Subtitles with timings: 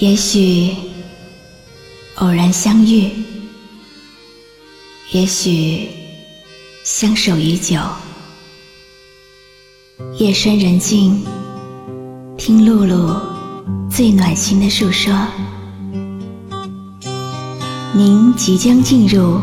[0.00, 0.76] 也许
[2.16, 3.10] 偶然相遇，
[5.10, 5.88] 也许
[6.84, 7.76] 相守已久。
[10.16, 11.20] 夜深人静，
[12.36, 13.20] 听露露
[13.90, 15.12] 最暖心的诉说。
[17.92, 19.40] 您即将进入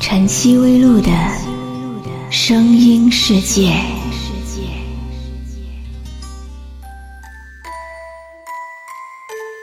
[0.00, 1.12] 晨曦微露的
[2.28, 3.99] 声音世界。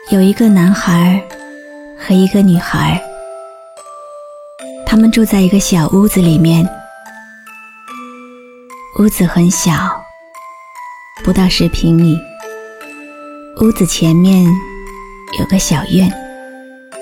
[0.09, 1.21] 有一个男孩
[1.99, 3.01] 和一个女孩，
[4.85, 6.65] 他们住在一个小屋子里面。
[8.99, 9.73] 屋子很小，
[11.25, 12.17] 不到十平米。
[13.61, 14.45] 屋子前面
[15.39, 16.09] 有个小院，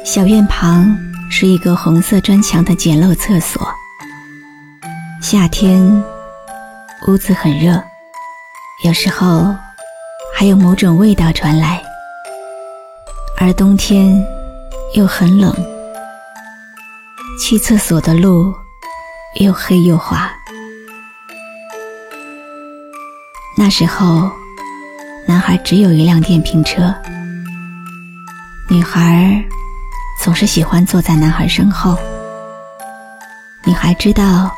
[0.04, 0.98] 小院旁
[1.30, 3.72] 是一个红色砖墙的简陋厕所。
[5.22, 6.04] 夏天，
[7.08, 7.80] 屋子很热，
[8.84, 9.56] 有时候
[10.36, 11.80] 还有某种味道传来；
[13.38, 14.26] 而冬天
[14.94, 15.54] 又很冷，
[17.40, 18.54] 去厕所的路
[19.40, 20.32] 又黑又滑。
[23.58, 24.32] 那时候，
[25.28, 26.94] 男孩只有一辆电瓶车，
[28.70, 29.44] 女孩
[30.24, 31.98] 总是喜欢坐在男孩身后。
[33.66, 34.50] 女孩知道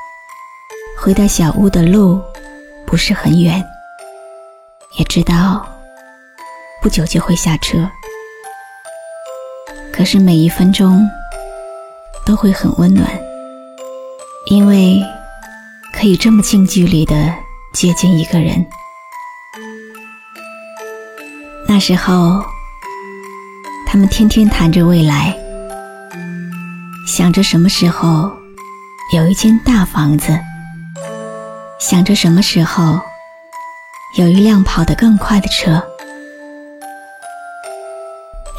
[0.98, 2.22] 回到小屋的路
[2.86, 3.64] 不是很远，
[4.98, 5.66] 也知道
[6.82, 7.90] 不久就会下车。
[9.98, 11.09] 可是每一分钟
[12.23, 13.09] 都会很温暖，
[14.45, 15.02] 因为
[15.92, 17.34] 可以这么近距离的
[17.73, 18.64] 接近一个人。
[21.67, 22.45] 那时候，
[23.88, 25.36] 他们天天谈着未来，
[27.08, 28.32] 想着什么时候
[29.16, 30.39] 有一间大房子，
[31.80, 33.00] 想着什么时候
[34.20, 35.84] 有一辆跑得更快的车。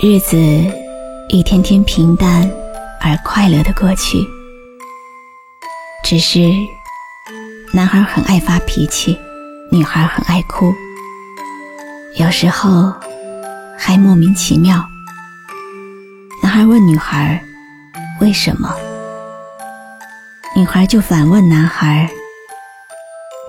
[0.03, 0.37] 日子
[1.31, 2.51] 一天天平淡
[3.03, 4.27] 而快乐的过去，
[6.03, 6.51] 只是
[7.71, 9.19] 男孩很爱发脾气，
[9.71, 10.73] 女孩很爱哭。
[12.15, 12.91] 有时候
[13.77, 14.83] 还莫名其妙。
[16.43, 17.39] 男孩问女孩
[18.23, 18.75] ：“为什么？”
[20.57, 22.09] 女孩就反问男孩：“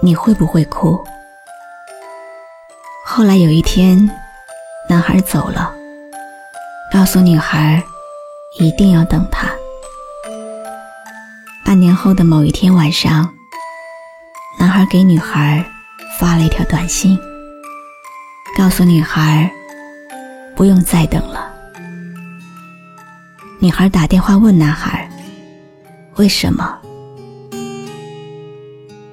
[0.03, 1.01] 你会不会哭？”
[3.07, 4.09] 后来有一天，
[4.89, 5.73] 男孩走了，
[6.91, 7.81] 告诉女孩
[8.59, 9.47] 一定要等他。
[11.63, 13.31] 半年后的某一天晚上，
[14.57, 15.63] 男孩给女孩
[16.19, 17.17] 发了一条短信。
[18.57, 19.49] 告诉女孩，
[20.55, 21.53] 不用再等了。
[23.59, 25.07] 女孩打电话问男孩，
[26.15, 26.75] 为什么？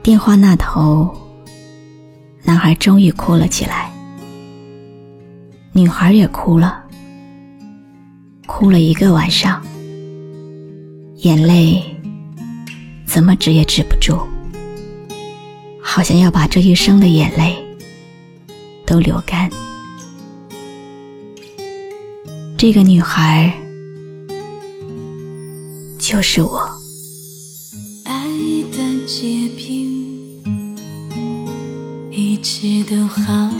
[0.03, 1.15] 电话那头，
[2.43, 3.91] 男孩终于哭了起来，
[5.73, 6.83] 女孩也哭了，
[8.59, 9.63] 哭了一个晚上，
[11.17, 11.83] 眼泪
[13.05, 14.19] 怎么止也止不住，
[15.83, 17.55] 好像要把这一生的眼泪。
[18.87, 19.51] 都流干。
[22.57, 23.53] 这个女孩
[25.99, 26.67] 就是我。
[28.07, 28.27] 爱
[28.73, 30.35] 的结冰，
[32.11, 33.51] 一切都好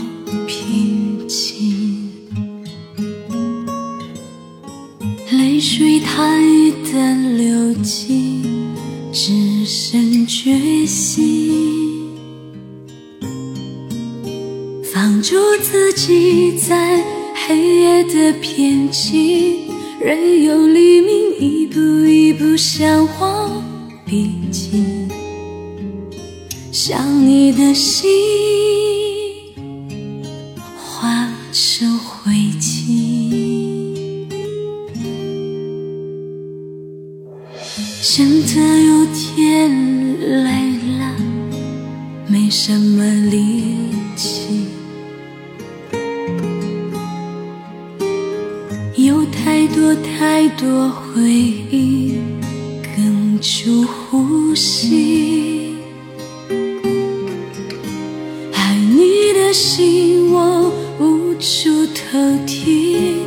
[18.07, 19.69] 的边际，
[19.99, 23.63] 任由黎明一步一步向我
[24.05, 25.07] 逼近。
[26.71, 28.09] 想你的心
[30.77, 32.31] 化成灰
[32.61, 34.25] 烬，
[38.01, 38.53] 真的
[38.83, 39.69] 有天
[40.43, 40.47] 累
[40.99, 41.15] 了，
[42.27, 43.56] 没什么力
[50.57, 52.15] 多回忆
[52.81, 55.75] 哽住呼吸，
[58.53, 62.17] 爱你的心我无处投
[62.47, 63.17] 递。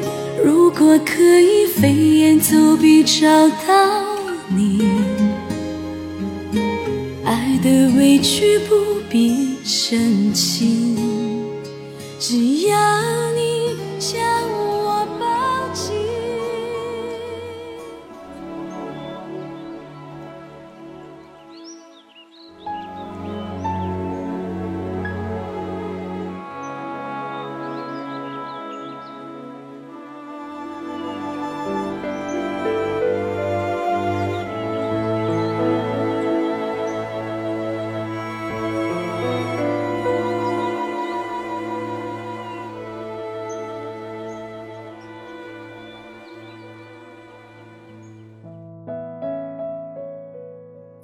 [0.44, 4.03] 如果可以飞檐走壁找到
[4.49, 4.83] 你，
[7.25, 8.75] 爱的委屈不
[9.09, 10.97] 必深情，
[12.19, 12.76] 只要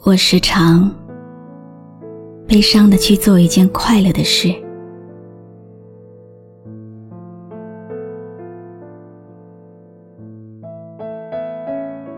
[0.07, 0.89] 我时常
[2.47, 4.55] 悲伤的去做一件快乐的事，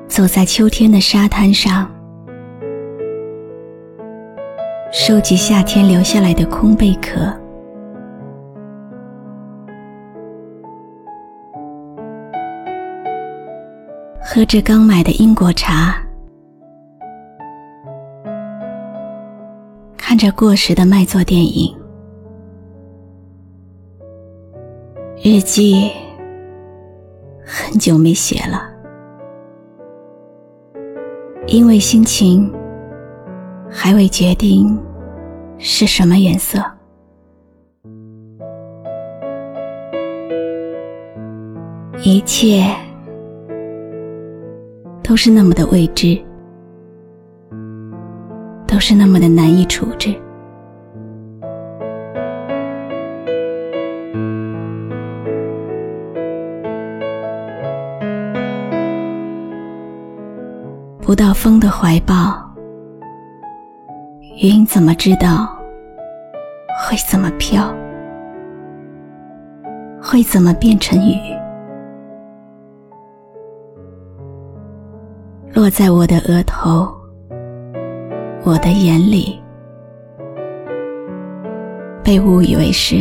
[0.07, 1.91] 走在秋天的沙滩上，
[4.93, 7.35] 收集夏天留下来的空贝壳。
[14.21, 15.97] 喝着刚买的英国茶，
[20.19, 21.75] 着过时的卖座电影，
[25.23, 25.91] 日记
[27.47, 28.69] 很久没写了，
[31.47, 32.53] 因为心情
[33.71, 34.77] 还未决定
[35.57, 36.61] 是什么颜色，
[42.03, 42.65] 一切。
[45.01, 46.23] 都是那么的未知，
[48.79, 50.15] 都是那么的难以处置。
[61.01, 62.41] 不到风的怀抱，
[64.41, 65.49] 云怎么知道
[66.89, 67.69] 会怎么飘，
[70.01, 71.17] 会怎么变成雨？
[75.53, 76.89] 落在我的额头，
[78.45, 79.43] 我的眼里，
[82.03, 82.97] 被误以为是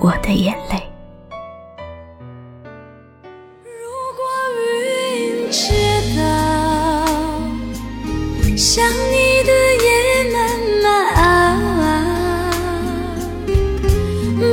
[0.00, 0.82] 我的眼泪。
[3.62, 3.70] 如
[4.16, 4.24] 果
[4.58, 5.72] 云知
[6.16, 6.20] 道
[8.56, 9.52] 想你的
[9.84, 9.86] 夜
[10.32, 10.36] 漫
[10.82, 10.82] 漫，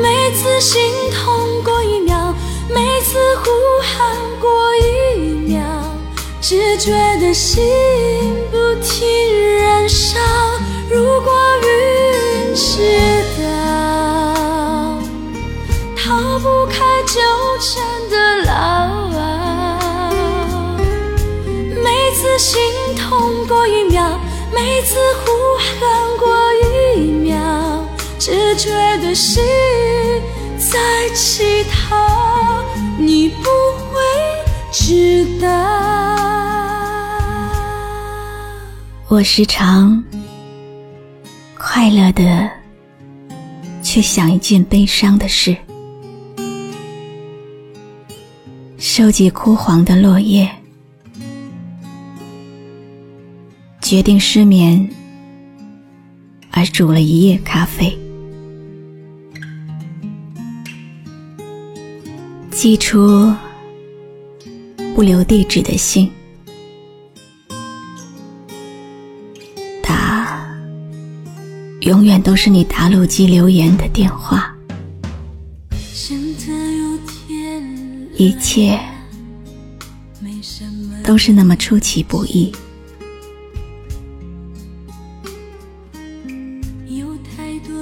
[0.02, 0.04] 每
[0.36, 0.80] 次心
[6.60, 6.92] 只觉
[7.22, 7.64] 得心
[8.52, 9.08] 不停
[9.62, 10.20] 燃烧。
[10.90, 11.32] 如果
[11.64, 15.00] 云知道
[15.96, 17.22] 逃不开纠
[17.62, 18.50] 缠的牢，
[21.82, 22.60] 每次心
[22.98, 24.20] 痛过一秒，
[24.54, 25.80] 每次呼喊
[26.18, 26.28] 过
[26.98, 27.88] 一秒，
[28.20, 29.42] 只觉得心
[30.58, 32.66] 在乞讨，
[32.98, 34.02] 你不会
[34.74, 35.48] 知道。
[39.10, 40.04] 我时常
[41.58, 42.48] 快乐的
[43.82, 45.58] 去想一件悲伤的事，
[48.78, 50.48] 收集枯黄的落叶，
[53.82, 54.88] 决定失眠。
[56.52, 57.98] 而煮了一夜咖啡，
[62.52, 63.34] 寄出
[64.94, 66.12] 不留地址的信。
[71.90, 74.56] 永远都是你打录机留言的电话，
[78.16, 78.80] 一切
[81.04, 82.52] 都是那么出其不意，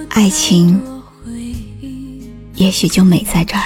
[0.08, 0.82] 爱情
[2.56, 3.64] 也许就美在这儿，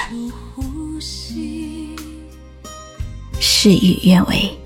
[3.38, 4.58] 事与愿违。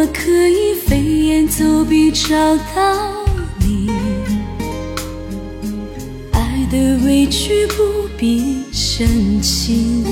[0.00, 2.96] 我可以飞檐走壁找到
[3.58, 3.90] 你，
[6.30, 10.04] 爱的委屈不必深情，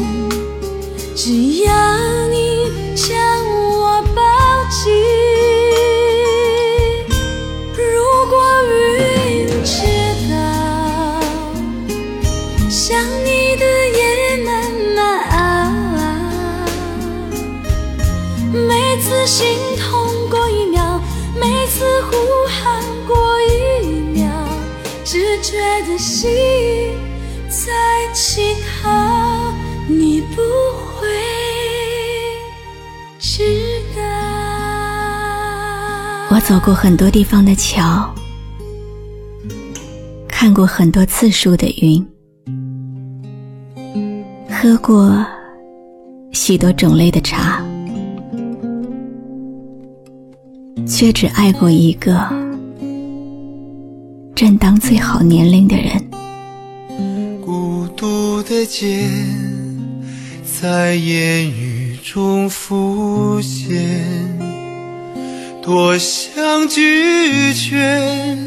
[1.15, 1.73] 只要
[2.27, 3.17] 你将
[3.61, 4.21] 我抱
[4.71, 4.93] 紧。
[7.77, 7.85] 如
[8.29, 8.35] 果
[8.69, 9.87] 云知
[10.29, 10.35] 道
[12.69, 13.65] 想你的
[13.97, 14.51] 夜慢
[14.97, 14.99] 慢
[15.31, 15.37] 熬，
[18.53, 19.76] 每次心。
[20.29, 21.01] 过一秒
[21.35, 22.17] 每次呼
[22.49, 23.87] 喊过一
[24.19, 24.27] 秒，
[25.05, 25.57] 只觉
[25.87, 26.31] 得心
[27.49, 27.73] 在
[28.15, 28.89] 乞讨，
[29.87, 30.43] 你不
[30.97, 31.07] 会
[33.19, 33.43] 知
[33.95, 34.03] 道。
[36.31, 38.13] 我走过很多地方的桥，
[40.29, 42.05] 看过很多次数的云，
[44.51, 45.25] 喝过
[46.33, 47.65] 许多种类的茶。
[50.97, 52.27] 却只爱过一个
[54.35, 56.03] 正当最好年龄的人。
[57.45, 59.11] 孤独的剑
[60.43, 63.69] 在烟雨中浮现，
[65.63, 68.39] 多想拒绝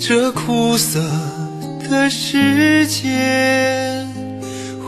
[0.00, 0.98] 这苦涩
[1.90, 4.06] 的世界，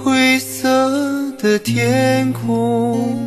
[0.03, 1.05] 灰色。
[1.45, 3.19] 的天空，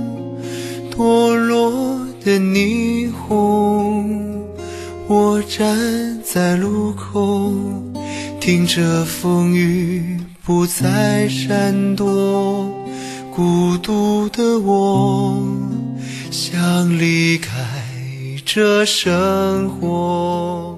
[0.90, 4.44] 堕落的霓虹。
[5.08, 7.54] 我站在路口，
[8.42, 12.70] 听着风雨不再闪躲。
[13.34, 15.42] 孤独的我，
[16.30, 17.54] 想离开
[18.44, 20.78] 这生活。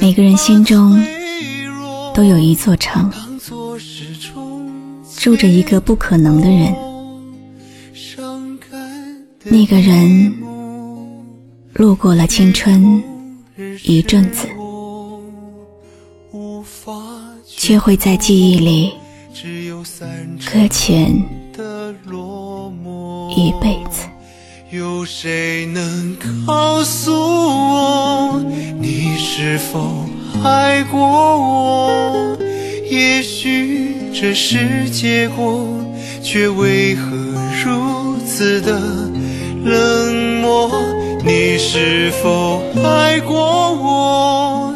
[0.00, 1.02] 每个人心中
[2.14, 3.10] 都有一座城。
[5.18, 6.72] 住着一个不可能的人，
[9.48, 10.34] 那个人
[11.72, 13.02] 路过了青春
[13.84, 14.48] 一阵子，
[17.46, 18.92] 却会在记忆里
[20.44, 21.14] 搁浅
[23.36, 24.02] 一辈子。
[24.72, 28.44] 有谁能告诉我，
[28.80, 30.04] 你是否
[30.42, 32.36] 爱过我？
[32.90, 33.94] 也许。
[34.18, 35.68] 这是结果，
[36.22, 37.14] 却为何
[37.62, 39.05] 如此的
[39.66, 40.70] 冷漠？
[41.24, 44.72] 你是否爱过我？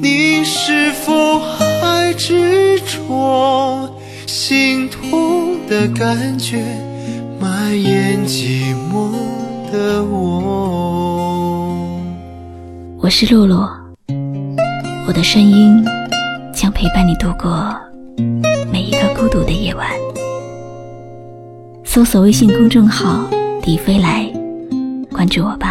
[0.00, 3.90] 你是否还执着？
[4.28, 6.64] 心痛的感觉
[7.40, 9.10] 蔓延寂寞
[9.72, 11.74] 的我。
[13.00, 13.68] 我是露露，
[15.08, 15.84] 我的声音
[16.54, 17.74] 将陪伴你度过。
[18.70, 19.90] 每一个孤独的夜晚，
[21.82, 23.28] 搜索微信公众号
[23.62, 24.30] “迪飞来”，
[25.12, 25.67] 关注我吧。